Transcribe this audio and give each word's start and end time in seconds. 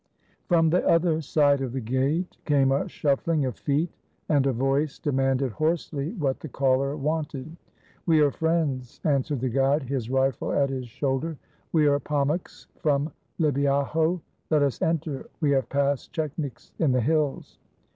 From 0.47 0.71
the 0.71 0.83
other 0.89 1.21
side 1.21 1.61
of 1.61 1.73
the 1.73 1.79
gate 1.79 2.35
came 2.45 2.71
a 2.71 2.89
shuffling 2.89 3.45
of 3.45 3.55
feet, 3.55 3.91
and 4.29 4.47
a 4.47 4.51
voice 4.51 4.97
demanded 4.97 5.51
hoarsely 5.51 6.13
what 6.13 6.39
the 6.39 6.49
caller 6.49 6.97
wanted. 6.97 7.55
"We 8.07 8.19
are 8.21 8.31
friends," 8.31 8.99
answered 9.03 9.41
the 9.41 9.49
guide, 9.49 9.83
his 9.83 10.09
rifle 10.09 10.53
at 10.53 10.71
his 10.71 10.87
shoulder." 10.87 11.37
We 11.71 11.85
are 11.85 11.99
Pomaks 11.99 12.65
from 12.79 13.11
Libyaho. 13.39 14.21
Let 14.49 14.63
us 14.63 14.81
enter. 14.81 15.27
We 15.39 15.51
have 15.51 15.69
passed 15.69 16.11
chetniks 16.15 16.71
in 16.79 16.93
the 16.93 17.01
hills." 17.01 17.59